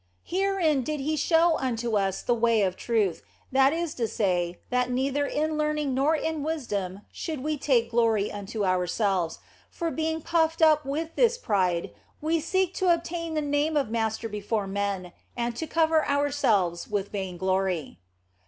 [0.23, 4.89] Herein did He show unto us the way of truth, that is to say, that
[4.89, 9.37] neither in learning nor in wisdom should we take glory unto ourselves,
[9.69, 12.01] for being puffed up with this pride 60 THE BLESSED
[12.31, 16.87] ANGELA we seek to obtain the name of master before men and to cover ourselves
[16.87, 17.99] with vainglory.